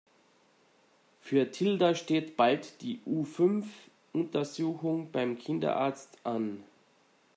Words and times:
Für 1.19 1.51
Tilda 1.51 1.93
steht 1.93 2.35
bald 2.35 2.81
die 2.81 3.01
U-Fünf 3.05 3.67
Untersuchung 4.13 5.11
beim 5.11 5.37
Kinderarzt 5.37 6.17
an. 6.23 6.63